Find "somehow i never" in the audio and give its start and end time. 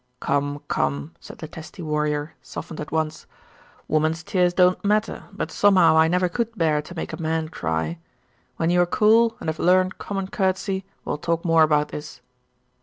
5.51-6.27